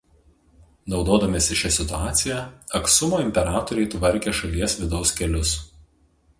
Naudodamiesi 0.93 1.57
šia 1.59 1.71
situacija 1.75 2.39
Aksumo 2.81 3.21
imperatoriai 3.27 3.93
tvarkė 3.95 4.37
šalies 4.41 4.81
vidaus 4.83 5.17
kelius. 5.21 5.57